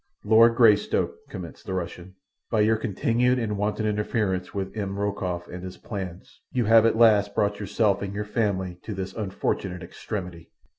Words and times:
"Lord 0.25 0.55
Greystoke," 0.55 1.13
commenced 1.29 1.67
the 1.67 1.75
Russian, 1.75 2.15
"by 2.49 2.61
your 2.61 2.75
continued 2.75 3.37
and 3.37 3.55
wanton 3.55 3.85
interference 3.85 4.51
with 4.51 4.75
M. 4.75 4.97
Rokoff 4.97 5.47
and 5.47 5.63
his 5.63 5.77
plans 5.77 6.41
you 6.51 6.65
have 6.65 6.87
at 6.87 6.97
last 6.97 7.35
brought 7.35 7.59
yourself 7.59 8.01
and 8.01 8.11
your 8.11 8.25
family 8.25 8.79
to 8.81 8.95
this 8.95 9.13
unfortunate 9.13 9.83
extremity. 9.83 10.49